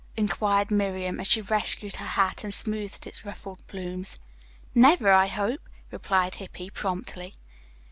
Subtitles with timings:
[0.17, 4.19] inquired Miriam, as she rescued her hat, and smoothed its ruffled plumes.
[4.73, 7.35] "Never, I hope," replied Hippy promptly.